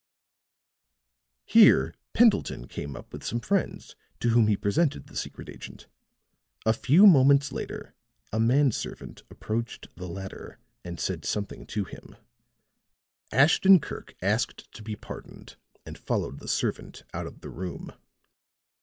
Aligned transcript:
Here 1.45 1.93
Pendleton 2.13 2.67
came 2.67 2.95
up 2.95 3.13
with 3.13 3.23
some 3.23 3.39
friends 3.39 3.95
to 4.21 4.29
whom 4.29 4.47
he 4.47 4.57
presented 4.57 5.05
the 5.05 5.15
secret 5.15 5.47
agent; 5.47 5.85
a 6.65 6.73
few 6.73 7.05
moments 7.05 7.51
later 7.51 7.93
a 8.33 8.39
man 8.39 8.71
servant 8.71 9.21
approached 9.29 9.95
the 9.95 10.07
latter 10.07 10.57
and 10.83 10.99
said 10.99 11.23
something 11.23 11.67
to 11.67 11.83
him. 11.83 12.15
Ashton 13.31 13.79
Kirk 13.79 14.15
asked 14.23 14.71
to 14.71 14.81
be 14.81 14.95
pardoned 14.95 15.55
and 15.85 15.99
followed 15.99 16.39
the 16.39 16.47
servant 16.47 17.03
out 17.13 17.27
of 17.27 17.41
the 17.41 17.49
room. 17.51 17.93